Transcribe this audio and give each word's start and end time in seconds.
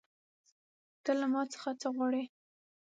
ته 1.03 1.11
له 1.19 1.27
ما 1.33 1.41
څخه 1.53 1.69
څه 1.81 1.87
غواړې 1.95 2.23